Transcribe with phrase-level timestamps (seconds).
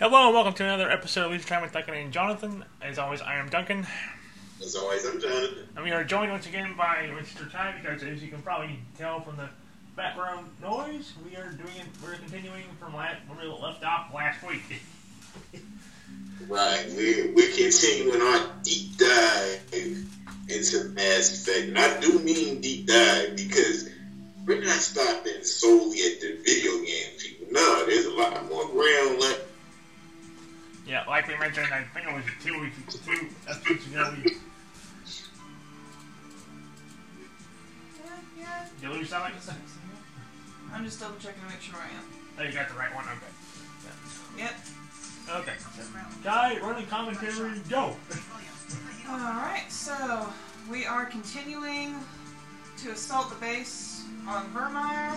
[0.00, 2.64] Hello and welcome to another episode of Leisure Time with Duncan and Jonathan.
[2.82, 3.86] As always, I am Duncan.
[4.60, 5.68] As always, I'm Jonathan.
[5.76, 7.48] And we are joined once again by Mr.
[7.48, 9.48] Ty because as you can probably tell from the
[9.94, 14.82] background noise, we are doing we're continuing from last, where we left off last week.
[16.48, 21.68] right, we're, we're continuing our deep dive into Mass Effect.
[21.68, 23.88] And I do mean deep dive because
[24.44, 27.12] we're not stopping solely at the video game.
[27.52, 29.42] No, there's a lot more ground left.
[30.86, 34.14] Yeah, like we mentioned, I think it was two weeks, two episodes ago.
[34.24, 34.36] We,
[38.38, 39.32] Yeah, did you lose something?
[40.72, 42.04] I'm just double checking to make sure I am.
[42.38, 43.04] Oh, you got the right one.
[43.04, 44.38] Okay.
[44.38, 44.52] Yep.
[45.40, 45.52] Okay.
[46.24, 47.94] Guy, running commentary, go.
[49.08, 50.26] Alright, so
[50.70, 51.96] we are continuing
[52.78, 55.16] to assault the base on Virmire,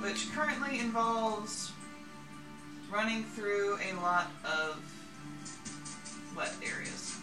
[0.00, 1.72] which currently involves
[2.90, 4.78] running through a lot of
[6.36, 7.16] wet areas.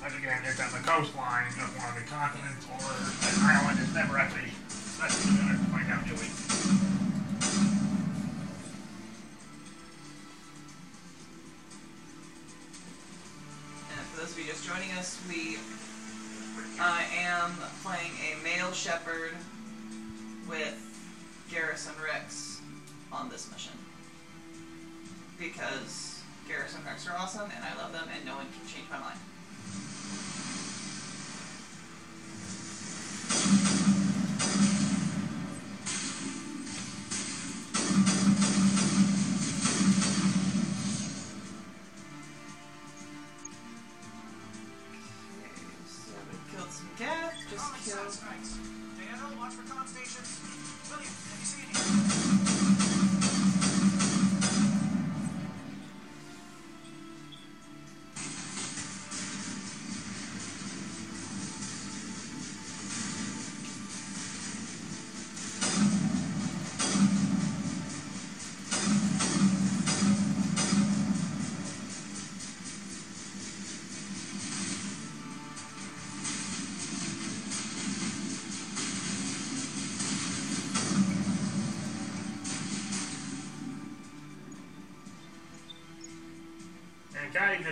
[0.00, 2.90] Once again, it's on the coastline of one of the continents or
[3.28, 4.50] an island is never actually
[5.00, 6.28] that's what we're gonna find out, Joey.
[13.88, 15.56] And for those of you just joining us, we
[16.78, 19.32] I am playing a male Shepard
[20.46, 20.89] with
[21.50, 22.60] Garrus and Wrex
[23.12, 23.72] on this mission.
[25.36, 28.88] Because Garrus and Wrex are awesome and I love them and no one can change
[28.88, 29.18] my mind.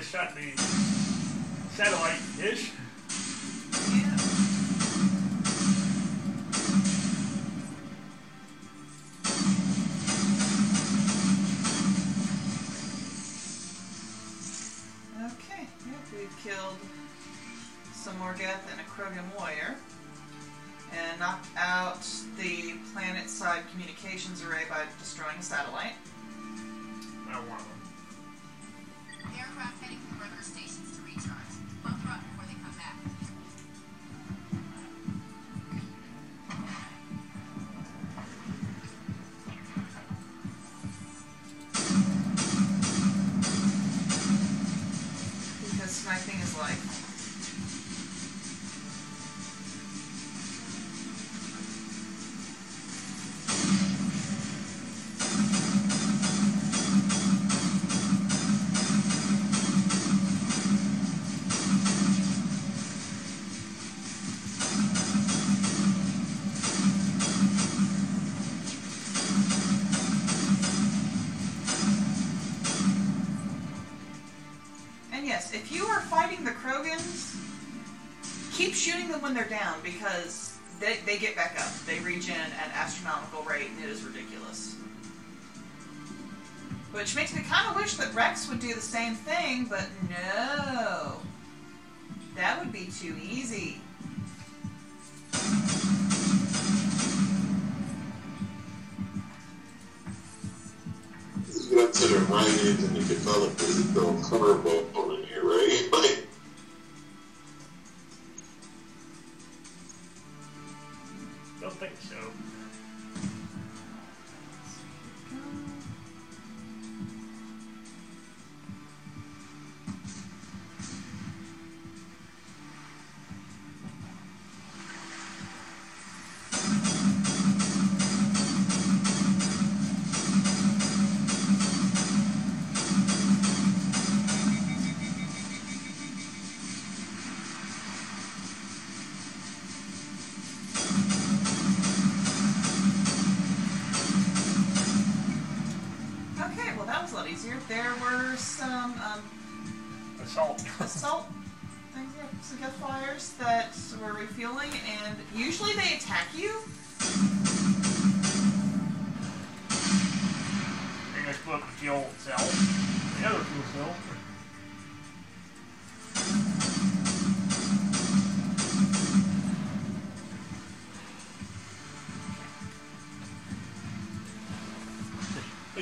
[0.08, 0.56] Shot the
[1.74, 2.72] satellite dish.
[3.92, 4.16] yeah.
[15.26, 16.78] Okay, yep, we've killed
[17.92, 19.76] some more Geth and a Krogan warrior.
[20.90, 22.00] And knocked out
[22.38, 25.92] the planet side communications array by destroying a satellite.
[27.26, 27.77] Not one of them.
[29.58, 30.96] Aircraft heading to river stations.
[30.96, 31.07] to
[79.06, 81.72] them when they're down because they, they get back up.
[81.86, 84.74] They regen at astronomical rate and it is ridiculous.
[86.90, 91.20] Which makes me kind of wish that Wrex would do the same thing, but no.
[92.34, 93.80] That would be too easy.
[101.68, 101.84] To
[104.00, 106.14] a curveball in here, right?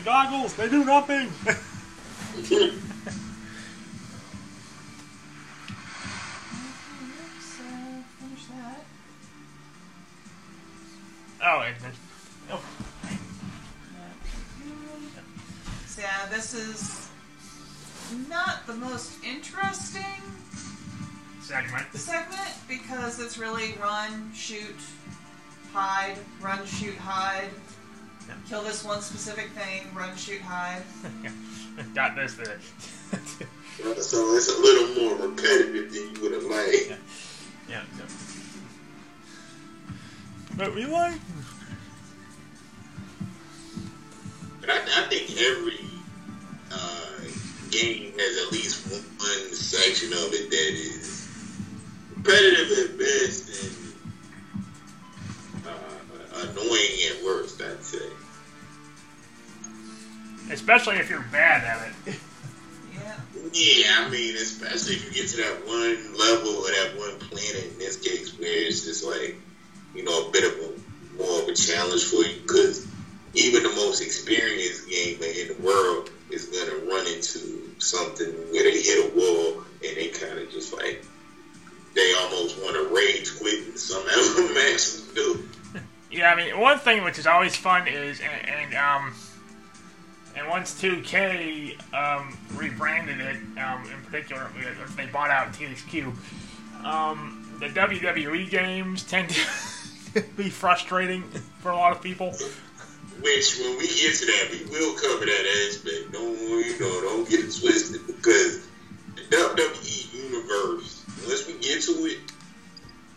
[0.07, 1.33] goggles, they do nothing.
[32.17, 33.47] Got this.
[34.09, 36.99] So it's a little more repetitive than you would have liked.
[37.69, 37.83] yeah.
[37.99, 38.07] yeah.
[40.57, 41.21] But we like.
[60.51, 62.15] Especially if you're bad at it.
[62.95, 63.17] Yeah.
[63.53, 67.73] Yeah, I mean, especially if you get to that one level or that one planet
[67.73, 69.37] in this case where it's just like,
[69.95, 72.87] you know, a bit of a more of a challenge for you because
[73.35, 78.65] even the most experienced gamer in the world is going to run into something where
[78.65, 81.05] they hit a wall and they kind of just like,
[81.95, 85.49] they almost want to rage quit and some somehow match do.
[86.11, 89.15] Yeah, I mean, one thing which is always fun is, and, and um,
[90.37, 96.15] and once 2K um, rebranded it, um, in particular, uh, they bought out THQ,
[96.85, 101.23] um, the WWE games tend to be frustrating
[101.61, 102.33] for a lot of people.
[103.23, 106.13] Which, when we get to that, we will cover that aspect.
[106.13, 107.01] Don't you know?
[107.01, 108.69] Don't get it twisted because
[109.17, 112.19] the WWE universe, once we get to it,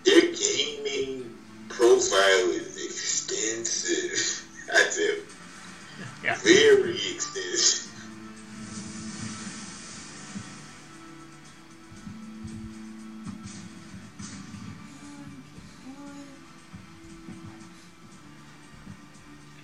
[0.05, 1.35] their gaming
[1.67, 4.45] profile is extensive.
[4.73, 5.23] I tell you,
[6.23, 6.35] Yeah.
[6.35, 7.89] very extensive.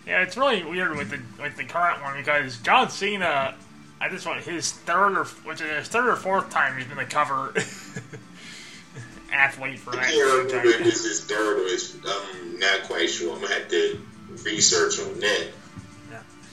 [0.06, 3.56] Yeah, it's really weird with the with the current one because John Cena,
[4.00, 6.98] I just want his third or which is his third or fourth time he's been
[6.98, 7.54] the cover
[9.34, 13.36] athlete for that can't remember if this is third or it's, I'm not quite sure.
[13.36, 14.00] I'm gonna have to
[14.44, 15.48] research on that.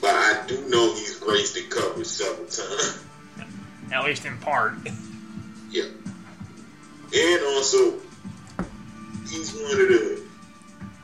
[0.03, 3.01] But I do know he's graced the cover several times.
[3.89, 4.73] At least in part.
[5.71, 5.85] Yeah.
[7.15, 7.93] And also,
[9.29, 10.21] he's one of the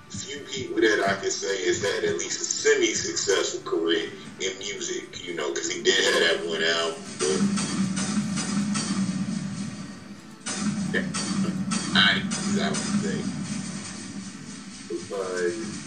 [0.10, 4.10] few people that I can say has had at least a semi-successful career
[4.42, 7.02] in music, you know, because he did have that one album.
[11.96, 12.22] I,
[12.60, 13.24] I would say.
[15.10, 15.79] But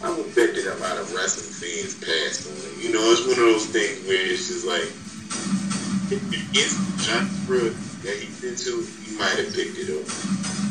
[0.00, 2.80] I would bet that a lot of wrestling fans passed on.
[2.80, 4.86] You know, it's one of those things where it's just like,
[6.10, 6.22] if
[6.54, 7.70] it's genre
[8.02, 10.67] that he's into, you might have picked it up.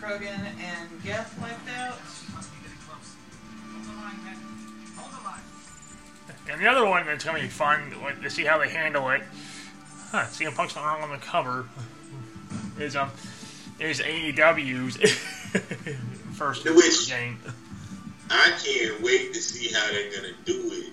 [0.00, 1.98] Krogan and Geth wiped out.
[2.34, 3.14] Must be getting close.
[3.72, 4.36] Hold the line, man.
[4.96, 5.40] Hold the line.
[6.50, 9.08] And the other one that's going to be fun like, to see how they handle
[9.10, 9.22] it.
[10.10, 11.66] Huh, CM Punk's not wrong on the cover.
[12.78, 13.10] Is um
[13.80, 14.96] is AEW's
[16.36, 17.38] first Which- game.
[18.30, 20.92] I can't wait to see how they're gonna do it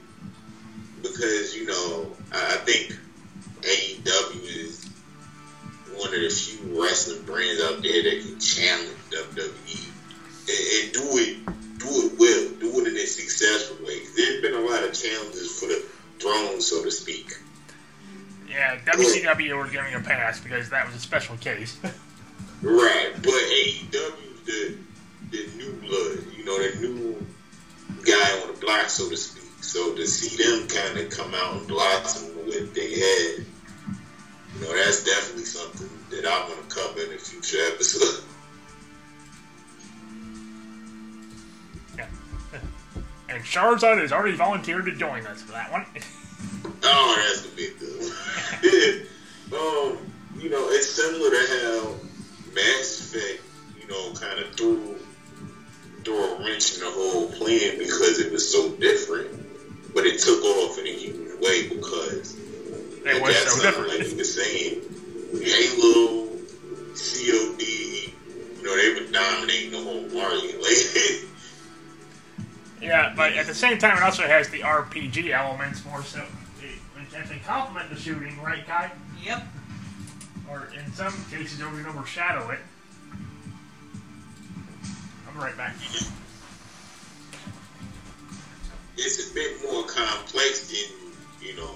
[1.01, 2.97] because you know I I think
[3.61, 4.84] AEW is
[5.97, 9.89] one of the few wrestling brands out there that can challenge WWE
[10.47, 13.99] and, and do it do it well, do it in a successful way.
[14.15, 15.85] There's been a lot of challenges for the
[16.19, 17.37] throne, so to speak.
[18.49, 21.77] Yeah, WCW were giving a pass because that was a special case.
[22.61, 24.77] Right, but AEW the
[25.31, 27.25] the new blood, you know, the new
[28.05, 29.43] guy on the block, so to speak.
[29.61, 33.45] So to see them kind of come out and blossom what they had,
[34.55, 38.23] you know, that's definitely something that I'm going to cover in a future episode.
[41.97, 42.07] Yeah.
[43.27, 45.85] And Charizard has already volunteered to join us for that one.
[46.83, 49.07] Oh, that's a big deal.
[49.59, 49.97] um,
[50.37, 51.95] you know, it's similar to how
[52.53, 53.43] Mass Effect,
[53.81, 54.95] you know, kind of threw
[56.03, 59.31] threw a wrench in the whole plan because it was so different,
[59.93, 60.77] but it took off
[63.15, 63.89] It at was so different.
[63.89, 64.81] like you were saying,
[65.31, 66.27] Halo,
[66.93, 70.55] COD, you know, they were dominating the whole market.
[72.77, 76.19] Like, Yeah, but at the same time, it also has the RPG elements more so,
[76.61, 78.91] it- which actually complement the shooting, right, Cai?
[79.23, 79.43] Yep.
[80.49, 82.59] Or in some cases, over and overshadow it.
[85.27, 85.75] I'm right back.
[88.97, 90.97] it's a bit more complex than
[91.41, 91.75] you know,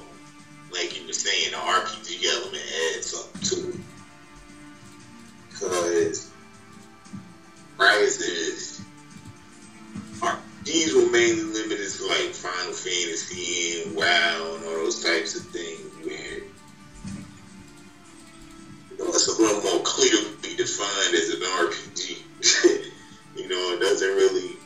[0.72, 2.64] like you were saying, the RPG element
[2.96, 3.80] adds something to it.
[5.50, 6.32] Because
[7.78, 8.82] prizes,
[10.64, 15.46] these were mainly limited to like Final Fantasy and WoW and all those types of
[15.48, 16.38] things where
[18.92, 22.18] you know, it's a little more clearly defined as an RPG.
[23.36, 24.58] you know, it doesn't really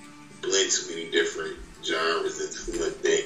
[0.41, 3.25] blend too many different genres into one thing.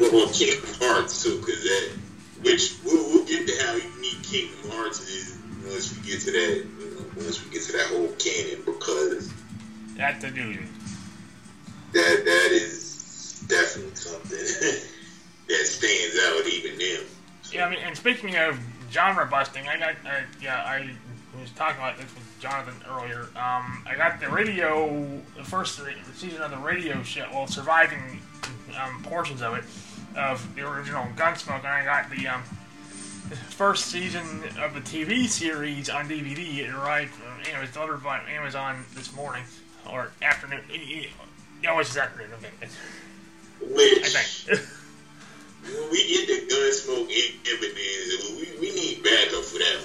[0.00, 1.90] Well, well Kingdom Hearts too, because that,
[2.42, 6.66] which we'll, we'll get to how unique Kingdom Hearts is once we get to that,
[6.80, 9.32] you know, once we get to that whole canon, because
[9.96, 10.58] That's the dude.
[11.92, 14.38] that that is definitely something
[15.48, 17.00] that stands out even now.
[17.52, 18.58] Yeah, I mean, and speaking of
[18.90, 20.90] genre busting, I got, uh, yeah, I
[21.38, 23.22] was talking about this with Jonathan earlier.
[23.36, 25.80] Um, I got the radio, the first
[26.14, 28.20] season of the radio show, well, surviving
[28.80, 29.64] um, portions of it,
[30.16, 32.42] of the original Gunsmoke, and I got the um,
[33.50, 34.26] first season
[34.60, 36.58] of the TV series on DVD.
[36.58, 39.44] It arrived, uh, it was delivered by Amazon this morning,
[39.90, 40.60] or afternoon.
[41.62, 42.50] Yeah, it was this afternoon, okay.
[42.62, 42.66] I
[43.64, 44.60] Which, think.
[45.64, 47.10] when we get the Gunsmoke
[47.52, 49.80] evidence, we, we need backup for that.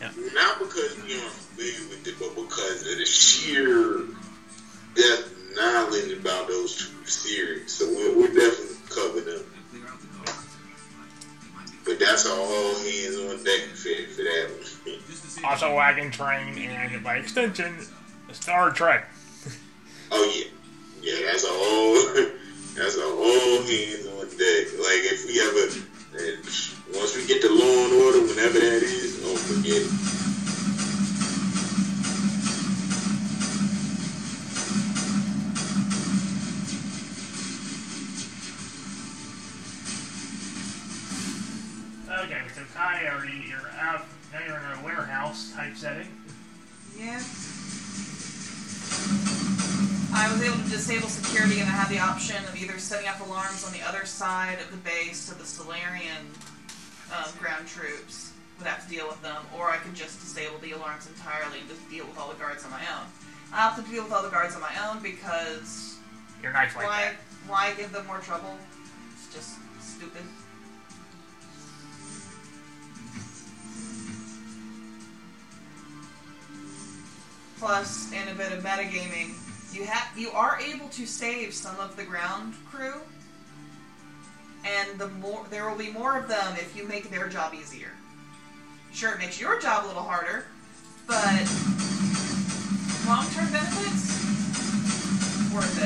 [0.00, 0.10] Yeah.
[0.34, 4.02] Not because we aren't familiar with it, but because of the sheer
[4.94, 7.72] depth of knowledge about those two series.
[7.72, 8.71] So we're, we're definitely
[11.84, 15.44] But that's our all hands on deck for, for that one.
[15.44, 17.76] also Wagon Train, and by extension,
[18.32, 19.08] Star Trek.
[20.12, 20.44] Oh yeah,
[21.02, 21.26] yeah.
[21.26, 22.28] That's a whole.
[22.74, 24.64] That's a whole hands on deck.
[24.80, 25.68] Like if we ever,
[26.24, 26.42] and
[26.96, 30.21] once we get to Law and Order, whenever that is, oh forget it.
[42.22, 46.06] Okay, so Cai, are you, you're out, now you're in a warehouse type setting.
[46.96, 47.20] Yeah.
[50.14, 53.18] I was able to disable security and I had the option of either setting up
[53.26, 56.28] alarms on the other side of the base so the Salarian
[57.10, 60.72] um, ground troops would have to deal with them, or I could just disable the
[60.72, 63.06] alarms entirely and just deal with all the guards on my own.
[63.52, 65.98] I opted to deal with all the guards on my own because
[66.42, 67.16] You're nice like why that.
[67.48, 68.56] why give them more trouble?
[69.14, 70.22] It's just stupid.
[77.62, 79.36] Plus, in a bit of metagaming,
[79.72, 83.00] you have you are able to save some of the ground crew,
[84.64, 87.92] and the more there will be more of them if you make their job easier.
[88.92, 90.46] Sure, it makes your job a little harder,
[91.06, 91.22] but
[93.06, 94.18] long-term benefits
[95.54, 95.78] worth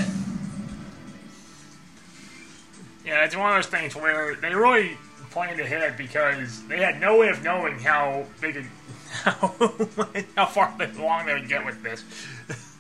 [3.05, 3.07] it.
[3.07, 4.97] Yeah, it's one of those things where they really
[5.29, 8.67] planned ahead because they had no way of knowing how big,
[9.11, 9.49] how,
[10.37, 12.05] how far they, along they would get with this.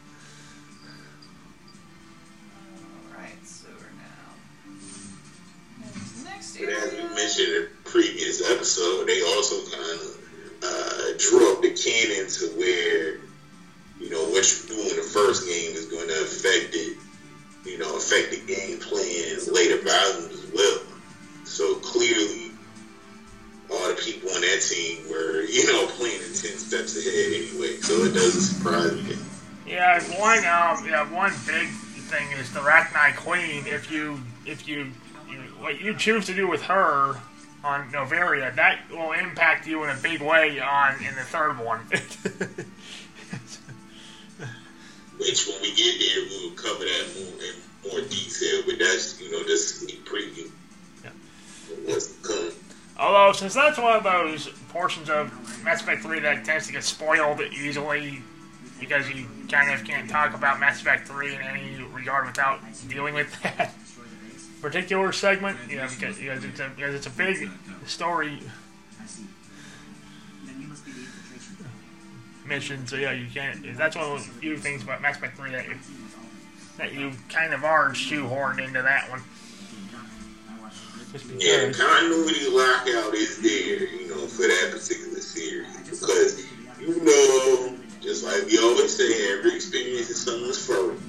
[3.12, 4.34] Alright, so we're now.
[6.24, 7.55] Next, next But as area.
[34.66, 34.92] you,
[35.28, 37.16] you what you choose to do with her
[37.64, 41.80] on Noveria, that will impact you in a big way on in the third one.
[45.18, 47.54] Which, when we get there, we will cover that more in
[47.90, 48.62] more detail.
[48.66, 50.50] But that's you know just a preview.
[51.02, 51.10] Yeah.
[52.98, 55.32] Although, since that's one of those portions of
[55.64, 58.22] Mass Effect 3 that tends to get spoiled easily
[58.78, 63.14] because you kind of can't talk about Mass Effect 3 in any regard without dealing
[63.14, 63.74] with that
[64.66, 67.48] particular segment, you know, because, because, it's, a, because it's a big
[67.86, 68.40] story
[69.00, 69.22] I see.
[70.44, 72.48] Then you must be the infiltration.
[72.48, 73.76] mission, so yeah, you can't.
[73.76, 75.74] That's one of the few things about Mass Effect 3 that you,
[76.78, 79.22] that you kind of are shoehorned into that one.
[81.38, 85.76] Yeah, continuity lockout is there, you know, for that particular series.
[85.88, 86.44] Because,
[86.80, 91.00] you know, just like we always say, every experience is someone's first.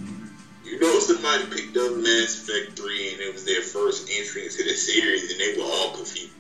[1.07, 5.31] Somebody picked up Mass Effect 3 and it was their first entry into the series
[5.31, 6.31] and they were all confused.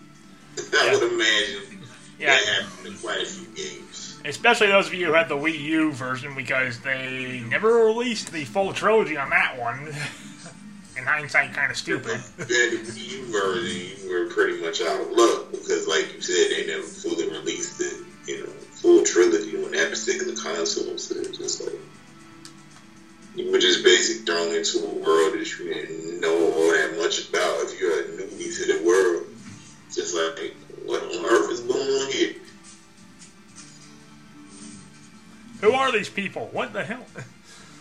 [0.73, 0.93] I Yeah.
[0.99, 1.79] would imagine
[2.19, 2.35] Yeah.
[2.35, 4.17] that happened in quite a few games.
[4.25, 8.43] Especially those of you who had the Wii U version because they never released the
[8.43, 9.93] full trilogy on that one.
[10.97, 12.19] In hindsight, kind of stupid.
[12.37, 16.49] That Wii U version, you were pretty much out of luck because, like you said,
[16.57, 18.49] they never fully released the, you know,
[18.81, 20.97] full trilogy on that particular console.
[20.97, 21.75] So it's just like
[23.37, 27.29] you were just basically thrown into a world that you didn't know all that much
[27.29, 29.27] about if you're a newbie to the world.
[29.93, 32.33] Just like, what on earth is going on here?
[35.61, 36.49] Who are these people?
[36.51, 37.05] What the hell?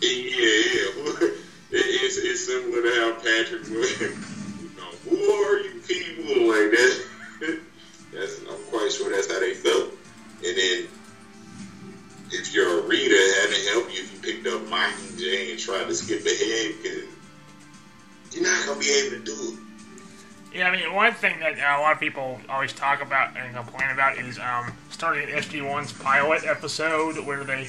[0.01, 1.27] Yeah, yeah.
[1.69, 3.99] It's, it's similar to how Patrick was.
[3.99, 6.47] You know, who are you people?
[6.47, 7.03] Like that.
[8.13, 9.91] That's I'm quite sure that's how they felt.
[10.45, 10.87] And then
[12.31, 15.93] if you're a reader, having help you if you picked up Mockingjay and tried to
[15.93, 17.03] skip ahead because
[18.31, 19.59] you're not gonna be able to do it.
[20.53, 23.53] Yeah, I mean, one thing that uh, a lot of people always talk about and
[23.55, 27.67] complain about is um, starting at SG1's pilot episode where they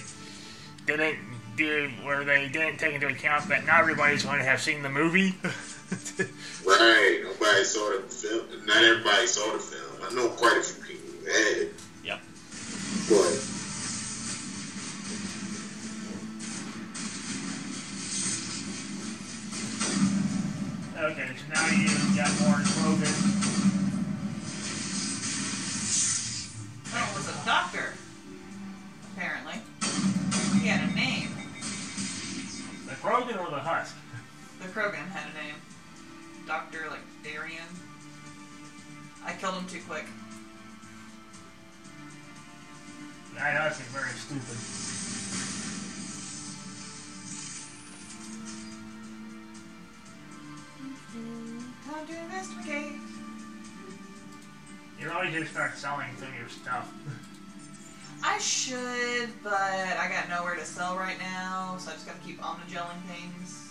[0.87, 1.19] didn't
[1.57, 4.89] do, where they didn't take into account that not everybody's going to have seen the
[4.89, 5.35] movie.
[6.67, 7.21] Right.
[7.23, 8.67] Nobody saw the film.
[8.67, 10.03] Not everybody saw the film.
[10.03, 11.69] I know quite a few people who had,
[12.05, 12.21] yep.
[13.09, 13.58] but
[21.69, 23.17] Okay, so now you got more Krogan.
[26.95, 27.93] Oh, it was a doctor.
[29.15, 29.61] Apparently.
[30.61, 31.29] He had a name.
[32.87, 33.95] The Krogan or the Husk?
[34.63, 35.57] The Krogan had a name.
[36.47, 37.69] Doctor, like, Darian.
[39.27, 40.07] I killed him too quick.
[43.35, 44.57] That Husk is very stupid.
[56.49, 56.93] Your stuff.
[58.23, 62.41] I should, but I got nowhere to sell right now, so I just gotta keep
[62.41, 63.71] omnigelling things.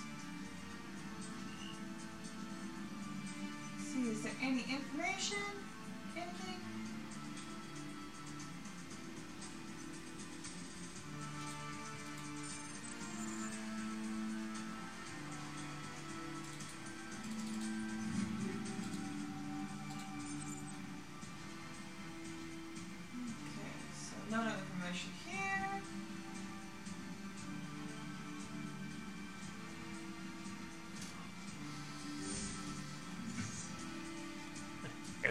[3.77, 5.37] Let's see, is there any information?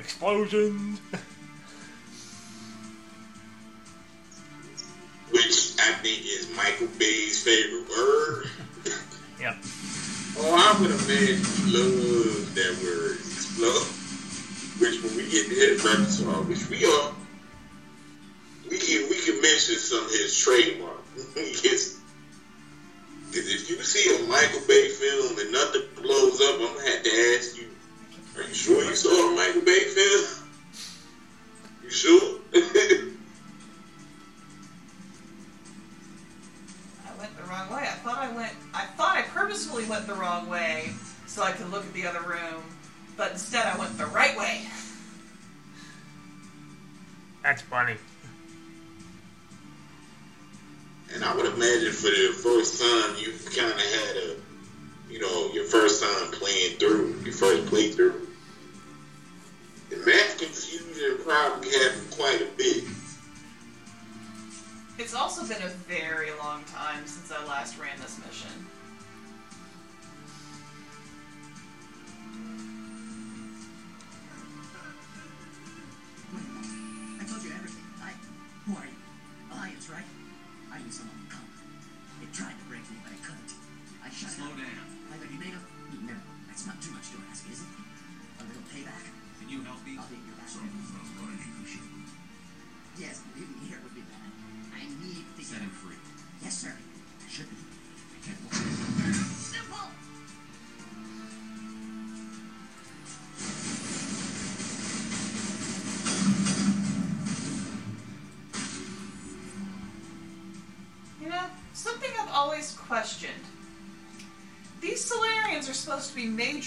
[0.06, 1.00] Explosions.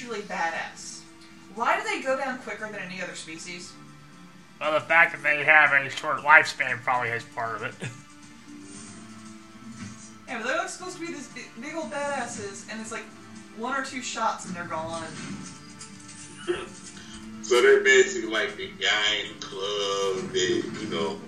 [0.10, 1.02] be majorly badass.
[1.56, 3.74] Why do they go down quicker than any other species?
[4.60, 7.74] Well, the fact that they have a short lifespan probably has part of it.
[10.28, 13.06] Yeah, but they're supposed to be these big, big old badasses, and it's like
[13.58, 15.08] one or two shots and they're gone.
[17.42, 21.20] So they're basically like the guy in the club that, you know,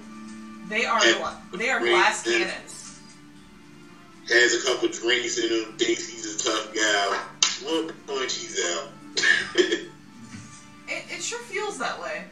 [0.69, 2.99] They are gla- they are glass cannons.
[4.29, 7.19] has a couple drinks in him, thinks he's a tough guy.
[7.63, 8.89] One punch, he's out.
[10.93, 12.23] It, it sure feels that way.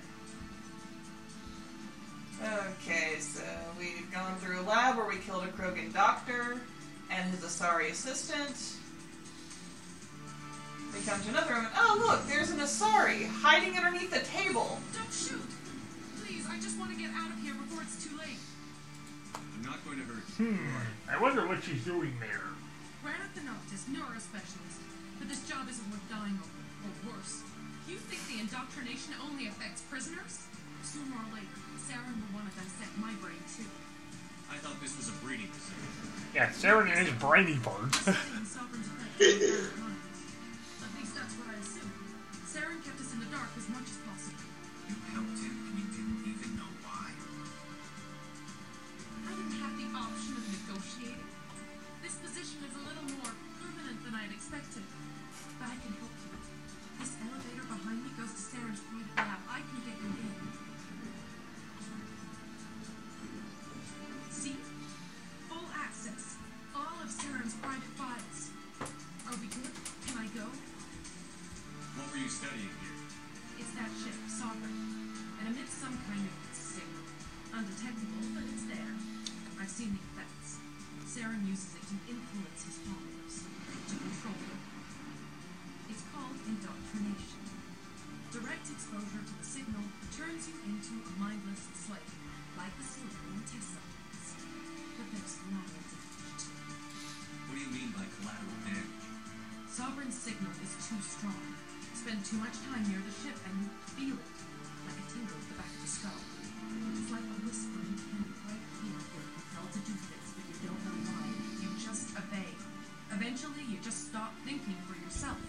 [2.43, 3.41] Okay, so
[3.77, 6.59] we've gone through a lab where we killed a Krogan doctor
[7.11, 8.55] and his Asari assistant.
[10.93, 11.65] We come to another room.
[11.65, 14.79] and- Oh, look, there's an Asari hiding underneath the table.
[14.93, 15.49] Don't shoot!
[16.25, 18.39] Please, I just want to get out of here before it's too late.
[19.35, 20.45] I'm not going to hurt you.
[20.53, 21.11] Hmm.
[21.11, 22.41] I wonder what she's doing there.
[23.03, 24.78] Granite the neurospecialist.
[25.19, 27.43] But this job isn't worth dying over, or worse.
[27.91, 30.47] You think the indoctrination only affects prisoners?
[30.81, 33.67] Sooner or later, Saren will want to dissect my brain too.
[34.47, 35.91] I thought this was a breeding facility.
[36.33, 37.99] Yeah, Sarah and his brainy parts.
[37.99, 40.17] Studying Sovereign's effect on our minds.
[40.87, 41.91] At least that's what I assume.
[42.47, 44.41] Saren kept us in the dark as much as possible.
[44.87, 47.11] You helped him and you didn't even know why.
[49.27, 50.45] I didn't have the option of
[76.09, 77.05] kind of signal.
[77.53, 78.93] Undetectable, but it's there.
[79.61, 80.57] I've seen the effects.
[81.05, 84.61] Saren uses it to influence his followers, to control them.
[85.85, 87.45] It's called indoctrination.
[88.33, 89.85] Direct exposure to the signal
[90.17, 92.13] turns you into a mindless slave,
[92.57, 94.25] like the Salarian Tessellans.
[94.97, 96.45] But there's collateral damage.
[97.45, 99.05] What do you mean by collateral damage?
[99.69, 101.53] Sovereign's signal is too strong.
[101.93, 104.38] Spend too much time near the ship and you feel it,
[105.89, 106.21] skull.
[106.93, 108.93] It's like a whispering hand right here.
[108.93, 111.25] You're compelled to do this, but you don't know why.
[111.65, 112.53] You just obey.
[113.09, 115.41] Eventually, you just stop thinking for yourself.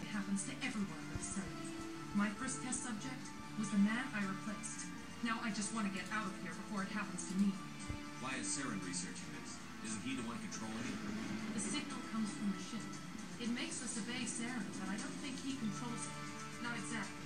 [0.00, 1.76] It happens to everyone with Ceres.
[2.16, 3.20] My first test subject
[3.60, 4.88] was the man I replaced.
[5.20, 7.52] Now I just want to get out of here before it happens to me.
[8.24, 9.60] Why is Saren researching this?
[9.84, 10.98] Isn't he the one controlling it?
[11.52, 12.86] The signal comes from the ship.
[13.44, 16.16] It makes us obey Saren, but I don't think he controls it.
[16.64, 17.21] Not exactly.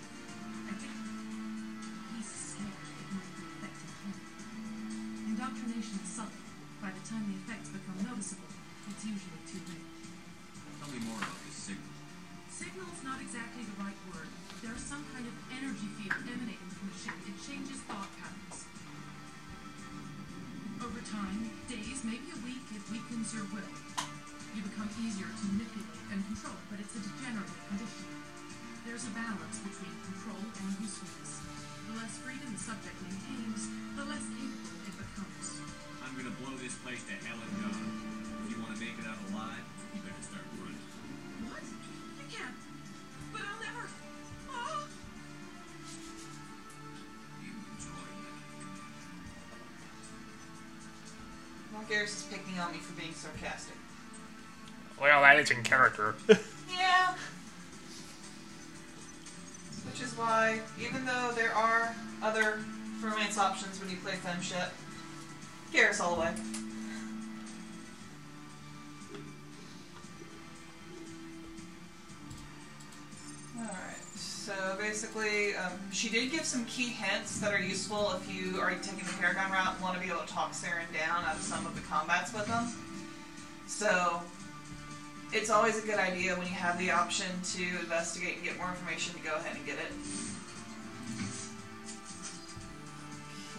[0.67, 0.95] I think
[2.15, 3.95] he's scared it might be affecting.
[5.31, 6.43] Indoctrination is subtle.
[6.83, 8.51] By the time the effects become noticeable,
[8.91, 9.87] it's usually too late.
[10.83, 11.95] Tell me more about this signal.
[12.51, 14.31] Signal's not exactly the right word.
[14.65, 17.19] There's some kind of energy field emanating from the ship.
[17.27, 18.67] It changes thought patterns.
[20.83, 23.73] Over time, days, maybe a week, it weakens your will.
[24.57, 28.36] You become easier to manipulate and control, but it's a degenerative condition.
[28.87, 31.43] There's a balance between control and usefulness.
[31.91, 33.67] The less freedom the subject maintains,
[33.99, 35.59] the less capable it becomes.
[36.07, 37.83] I'm gonna blow this place to hell and gone.
[38.47, 40.79] If you want to make it out alive, you better start running.
[41.51, 41.67] What?
[41.67, 42.55] You can't.
[43.35, 43.91] But I'll never.
[44.55, 44.87] Oh!
[47.43, 48.23] You enjoy it.
[51.75, 53.75] Well, Garrus is picking on me for being sarcastic.
[55.03, 56.15] Well, that is in character.
[60.81, 62.61] Even though there are other
[63.03, 64.71] romance options when you play FemShep,
[65.73, 66.31] Garrus all the way.
[73.59, 78.61] Alright, so basically, um, she did give some key hints that are useful if you
[78.61, 81.35] are taking the Paragon route and want to be able to talk Saren down out
[81.35, 82.69] of some of the combats with them.
[83.67, 84.23] So,
[85.33, 88.71] it's always a good idea when you have the option to investigate and get more
[88.71, 89.93] information to go ahead and get it.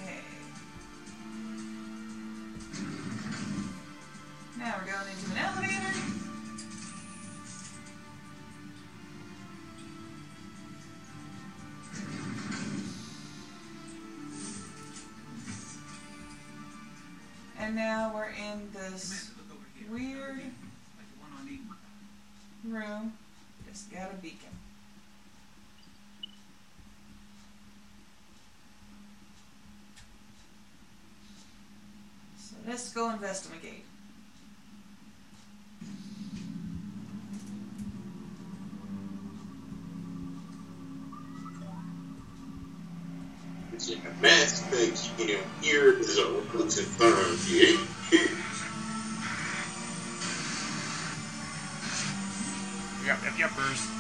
[0.02, 0.20] Okay.
[4.58, 6.18] Now we're going into an elevator.
[17.60, 19.32] And now we're in this
[19.92, 20.42] weird
[22.72, 23.14] room,
[23.70, 24.50] it's got a beacon.
[32.38, 33.84] So let's go investigate.
[43.74, 44.10] It's in the
[45.20, 47.78] you know, here is a results in.
[53.38, 53.97] Yuppers.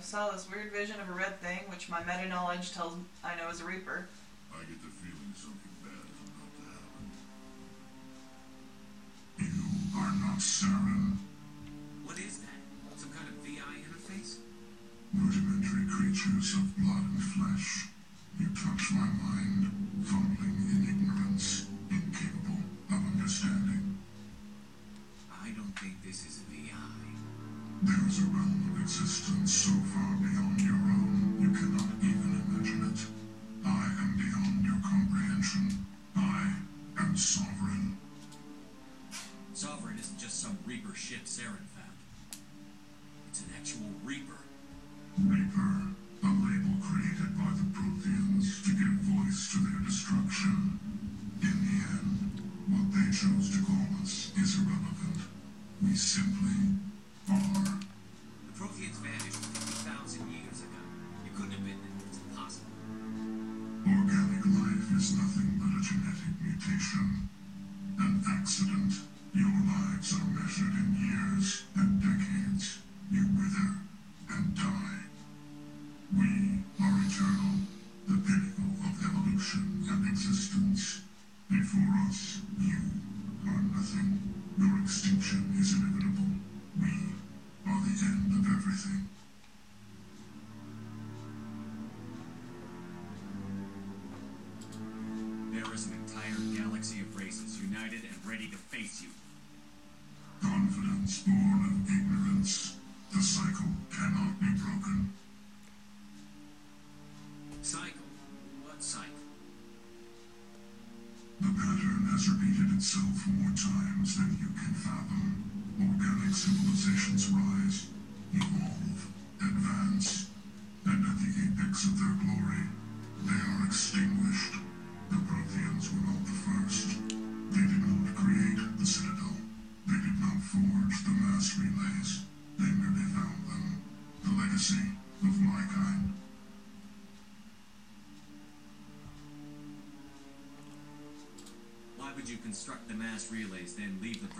[0.00, 3.48] saw this weird vision of a red thing, which my meta knowledge tells I know
[3.50, 4.06] is a Reaper.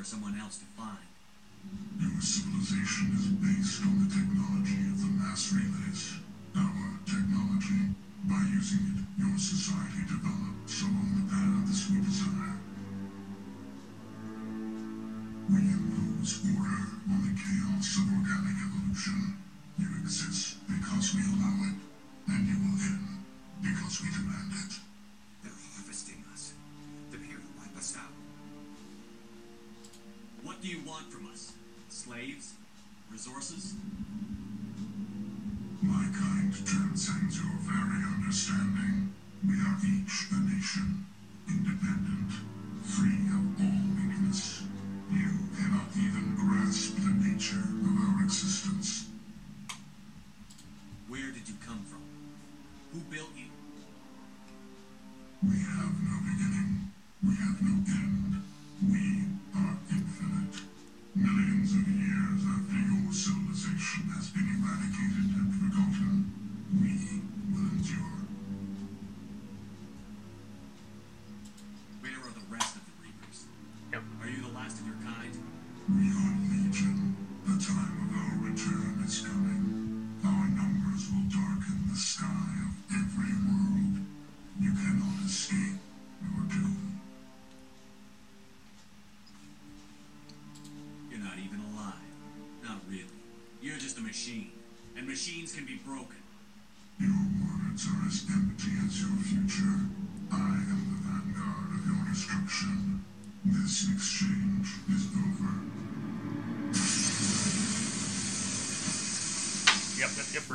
[0.07, 1.03] someone else to find.
[1.99, 6.23] Your civilization is based on the technology of the mass relays.
[6.55, 7.91] Our technology.
[8.23, 12.55] By using it, your society develops along the paths we desire.
[15.51, 19.43] We impose order on the chaos of organic evolution.
[19.75, 21.79] You exist because we allow it,
[22.31, 23.27] and you will end
[23.59, 24.86] because we demand it.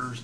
[0.02, 0.18] Yep,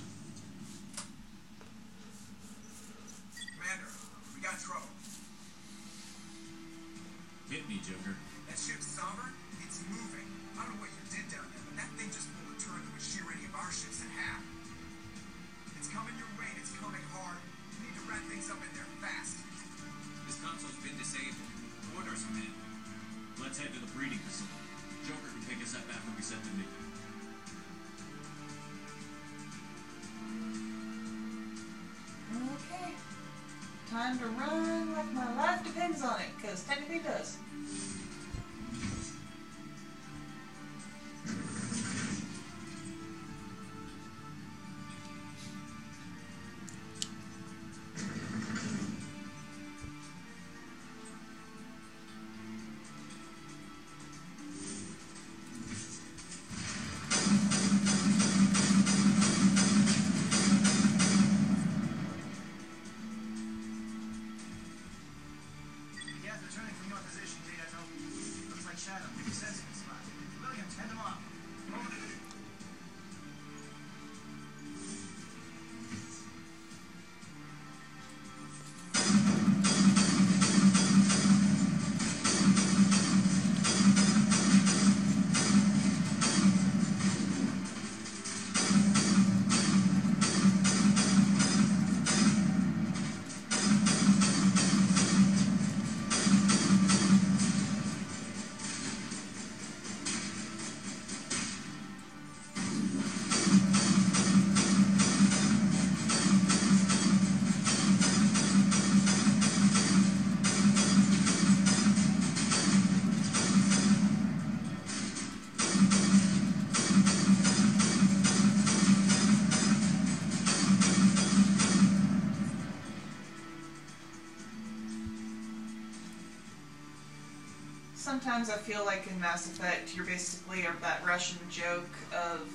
[127.99, 132.49] Sometimes I feel like in Mass Effect, you're basically that Russian joke of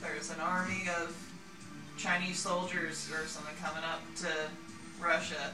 [0.00, 1.12] there's an army of
[1.98, 4.28] Chinese soldiers or something coming up to
[5.04, 5.52] Russia.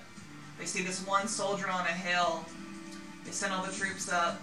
[0.59, 2.45] They see this one soldier on a hill.
[3.25, 4.43] They send all the troops up.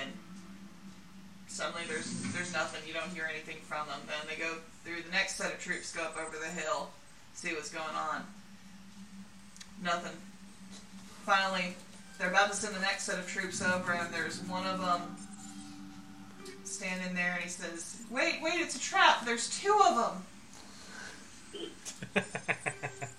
[0.00, 0.12] And
[1.48, 2.86] suddenly there's there's nothing.
[2.86, 3.98] You don't hear anything from them.
[4.06, 6.90] Then they go through the next set of troops, go up over the hill,
[7.34, 8.22] see what's going on.
[9.82, 10.16] Nothing.
[11.24, 11.74] Finally,
[12.18, 15.16] they're about to send the next set of troops over, and there's one of them
[16.64, 18.60] standing there, and he says, "Wait, wait!
[18.60, 19.24] It's a trap.
[19.24, 20.24] There's two of them."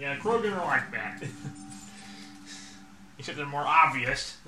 [0.00, 1.22] Yeah, Krogan are like that.
[3.18, 4.38] Except they're more obvious.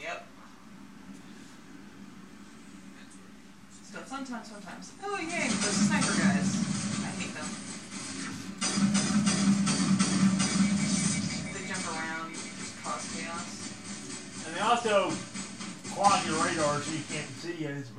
[0.00, 0.24] Yep.
[3.82, 4.92] So sometimes, sometimes.
[5.02, 7.02] Oh yay, those sniper guys.
[7.02, 7.63] I hate them.
[11.52, 13.48] They jump around, just cause chaos.
[14.46, 15.12] And they also
[15.94, 17.90] clog your radar so you can't see as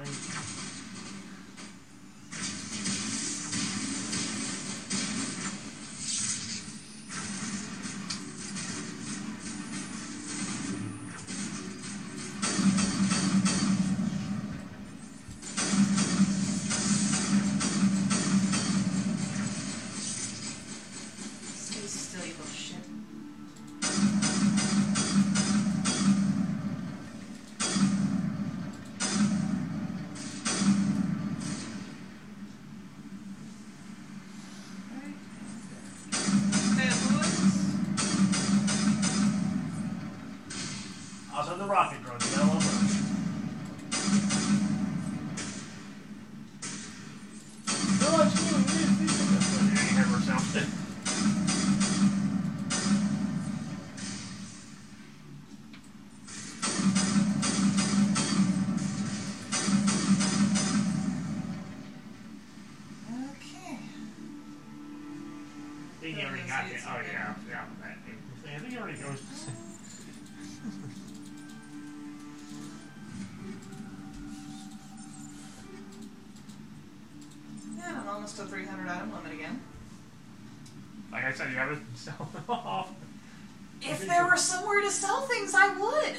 [84.66, 86.16] somewhere to sell things, I would.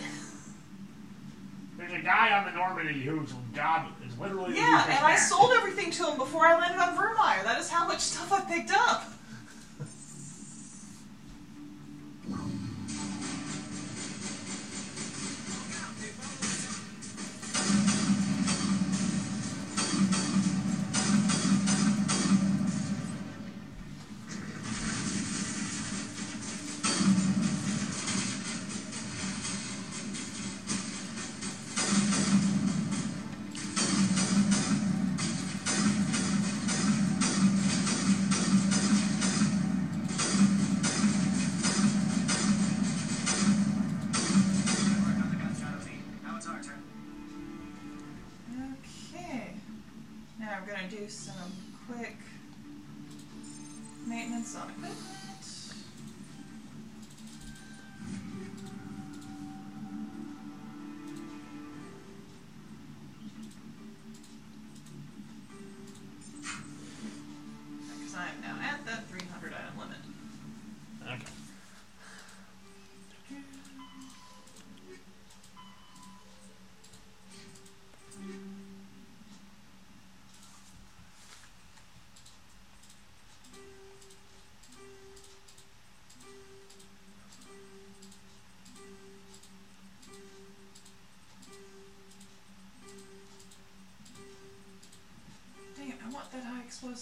[1.79, 4.55] There's a guy on the Normandy whose job is literally.
[4.55, 7.43] Yeah, and I sold everything to him before I landed on Virmire.
[7.43, 9.05] That is how much stuff I picked up.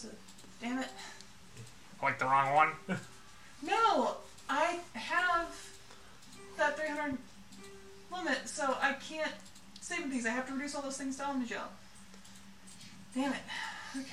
[0.03, 0.11] High.
[0.61, 0.89] Damn it.
[2.03, 2.71] Like the wrong one.
[3.63, 4.17] No,
[4.51, 5.49] I have
[6.59, 7.17] that 300
[8.13, 9.33] limit, so I can't
[9.81, 10.27] save these.
[10.27, 11.71] I have to reduce all those things down the job.
[13.15, 13.39] Damn it.
[13.97, 14.09] Okay.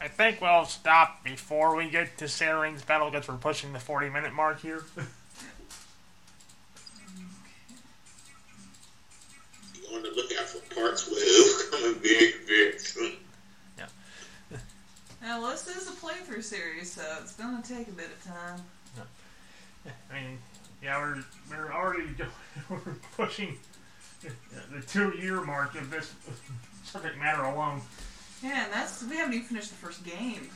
[0.00, 4.08] I think we'll stop before we get to Saren's battle because we're pushing the 40
[4.08, 4.82] minute mark here.
[9.74, 13.12] Be on the lookout for part 12 coming very, very soon.
[13.76, 13.86] Yeah.
[15.22, 18.62] now, this is a playthrough series, so it's gonna take a bit of time.
[20.10, 20.38] I mean,
[20.82, 22.24] yeah, we're we're already go-
[22.70, 22.78] we're
[23.14, 23.58] pushing
[24.22, 26.14] the two year mark of this
[26.82, 27.82] subject matter alone.
[28.42, 30.50] Yeah, and that's we haven't even finished the first game.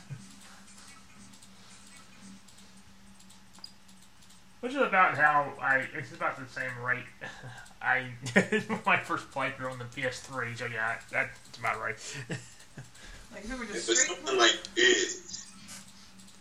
[4.59, 5.85] Which is about how I.
[5.93, 7.05] It's about the same rate
[7.81, 10.57] I did my first playthrough on the PS3.
[10.57, 11.95] So yeah, that's about right.
[13.31, 14.17] Like if it were just for straight.
[14.17, 15.47] something like this,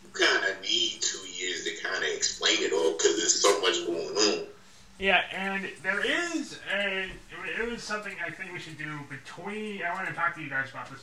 [0.03, 3.61] you kind of need two years to kind of explain it all because there's so
[3.61, 4.47] much going on.
[4.99, 7.09] Yeah, and there is a.
[7.61, 9.83] It was something I think we should do between.
[9.83, 11.03] I want to talk to you guys about this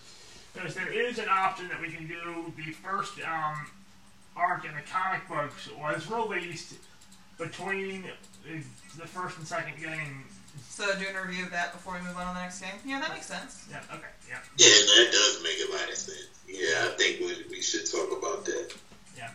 [0.56, 2.52] because there is an option that we can do.
[2.56, 3.68] The first um,
[4.36, 6.76] arc in the comic books was released
[7.38, 8.06] between
[8.44, 8.64] the,
[8.98, 10.24] the first and second game.
[10.70, 12.76] So do a review of that before we move on to the next game.
[12.86, 13.66] Yeah, that makes sense.
[13.70, 13.80] Yeah.
[13.94, 14.08] Okay.
[14.30, 14.40] Yeah.
[14.58, 16.30] Yeah, that does make a lot of sense.
[16.48, 18.74] Yeah, I think we, we should talk about that.
[19.18, 19.32] Yeah.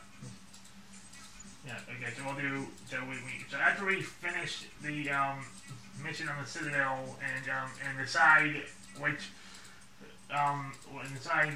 [1.66, 1.76] Yeah.
[1.96, 2.12] Okay.
[2.16, 2.66] So we'll do.
[2.88, 5.44] So we, we so after we finish the um,
[6.02, 8.62] mission on the Citadel and um, and decide
[8.98, 9.28] which
[10.32, 10.72] um
[11.02, 11.52] and decide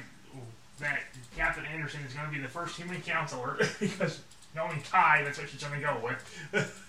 [0.79, 0.99] that
[1.37, 4.19] Captain Anderson is going to be the first human councilor because
[4.55, 6.81] knowing Cai, that's what she's going to go with.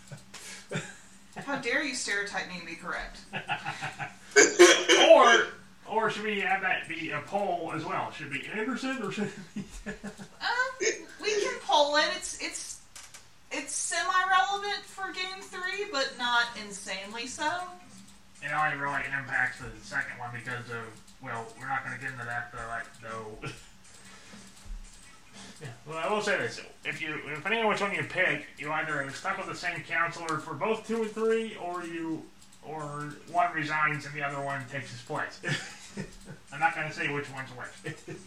[1.44, 3.20] How dare you stereotype me to be correct?
[5.10, 5.46] or
[5.88, 8.10] or should we have that be a poll as well?
[8.10, 9.64] Should it be Anderson or should it be?
[9.86, 9.92] Um,
[11.22, 12.06] we can poll it.
[12.16, 12.80] It's it's
[13.52, 17.50] it's semi-relevant for game three, but not insanely so.
[18.42, 20.84] It only really impacts the second one because of
[21.22, 22.68] well, we're not going to get into that though.
[22.68, 23.38] Like, though.
[25.62, 25.68] yeah.
[25.86, 29.02] Well, I will say this: if you, depending on which one you pick, you either
[29.02, 32.22] are stuck with the same councilor for both two and three, or you,
[32.62, 35.40] or one resigns and the other one takes his place.
[36.52, 38.16] I'm not going to say which one's which.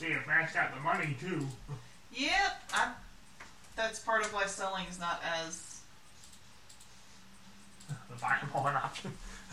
[0.00, 1.46] See, if Max got the money too.
[2.14, 2.92] Yep, I,
[3.76, 5.80] that's part of why selling is not as
[7.88, 9.12] The viable an option.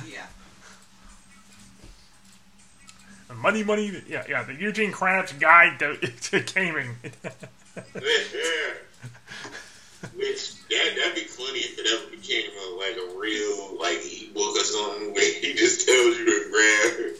[0.09, 0.25] yeah.
[3.27, 3.91] The money, money.
[4.07, 4.43] Yeah, yeah.
[4.43, 5.97] The Eugene Krabs guide to,
[6.31, 6.95] to gaming.
[10.15, 14.27] Which that that'd be funny if it ever became a, like a real like he
[14.27, 17.15] book or something where he just tells you to grab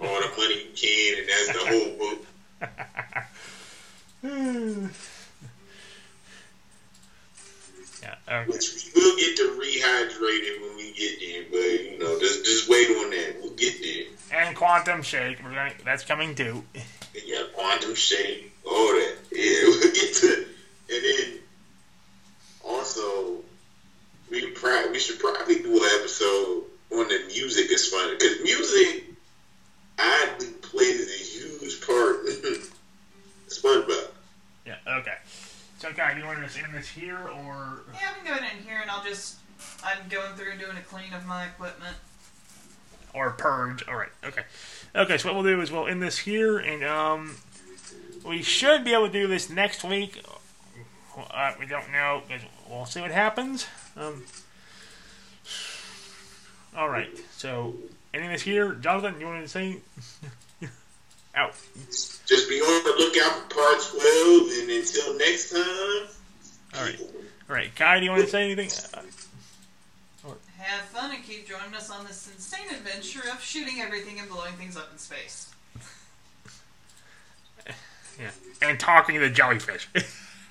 [0.00, 3.29] all the money you can, and that's the whole book.
[4.22, 4.88] yeah.
[8.28, 8.50] Okay.
[8.50, 12.68] Which we will get to rehydrated when we get there, but you know, just just
[12.68, 13.36] wait on that.
[13.40, 14.04] We'll get there.
[14.32, 15.42] And Quantum Shake.
[15.42, 15.72] We're gonna.
[15.84, 16.64] That's coming too.
[17.26, 19.16] Yeah, quantum shake, all that.
[19.32, 20.46] Yeah, we'll get to,
[20.90, 21.38] and then
[22.64, 23.42] also
[24.30, 29.04] we probably we should probably do an episode on the music is fun because music
[29.98, 32.62] oddly plays a huge part in
[33.48, 34.10] SpongeBob.
[34.66, 34.76] Yeah.
[34.98, 35.14] Okay.
[35.78, 37.82] So, guy, you want to end this here or?
[37.94, 39.36] Yeah, I'm going in here and I'll just.
[39.84, 41.96] I'm going through and doing a clean of my equipment.
[43.12, 43.86] or purge.
[43.88, 44.08] All right.
[44.24, 44.42] Okay.
[44.96, 45.18] Okay.
[45.18, 47.36] So what we'll do is we'll end this here, and um,
[48.24, 50.22] we should be able to do this next week.
[51.30, 52.22] Uh, we don't know.
[52.70, 53.66] We'll see what happens.
[53.96, 54.24] Um.
[56.76, 57.10] All right.
[57.36, 57.74] So
[58.14, 59.20] ending this here, Jonathan.
[59.20, 59.76] You want to say?
[61.34, 61.54] Out.
[61.90, 66.08] Just be on the lookout for part twelve, and until next time.
[66.76, 67.00] All right.
[67.48, 67.74] All right.
[67.74, 68.70] Cai, do you want to say anything?
[70.60, 74.52] Have fun and keep joining us on this insane adventure of shooting everything and blowing
[74.54, 75.50] things up in space.
[78.20, 78.30] yeah.
[78.60, 79.88] And talking to the jellyfish.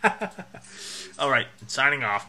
[1.20, 1.46] All right.
[1.68, 2.28] Signing off.